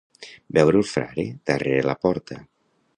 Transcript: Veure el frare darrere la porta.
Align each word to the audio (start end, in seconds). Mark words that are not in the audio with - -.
Veure 0.57 0.81
el 0.83 0.87
frare 0.93 1.27
darrere 1.51 1.87
la 1.93 1.99
porta. 2.07 2.45